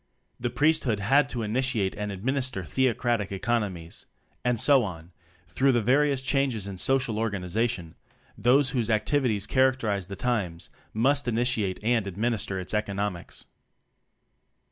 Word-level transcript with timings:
The 0.39 0.49
priesthood 0.49 0.99
had 0.99 1.29
to 1.29 1.43
initiate 1.43 1.93
and 1.93 2.11
administer 2.11 2.63
theocratic 2.63 3.31
eco 3.31 3.59
nomics. 3.59 4.05
And 4.43 4.59
so 4.59 4.83
on, 4.83 5.11
through 5.47 5.73
the 5.73 5.81
various 5.83 6.23
changes 6.23 6.65
in 6.65 6.77
social 6.79 7.19
organization: 7.19 7.93
Those 8.35 8.71
whose 8.71 8.89
activities 8.89 9.45
characterize 9.45 10.07
the 10.07 10.15
times 10.15 10.71
must 10.91 11.27
initiate 11.27 11.79
and 11.83 12.07
administer 12.07 12.59
its 12.59 12.73
economics. 12.73 13.45